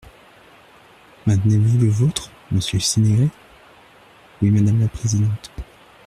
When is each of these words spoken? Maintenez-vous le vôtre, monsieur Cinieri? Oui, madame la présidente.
Maintenez-vous 1.27 1.77
le 1.77 1.87
vôtre, 1.87 2.31
monsieur 2.51 2.79
Cinieri? 2.79 3.29
Oui, 4.41 4.49
madame 4.49 4.79
la 4.79 4.87
présidente. 4.87 5.51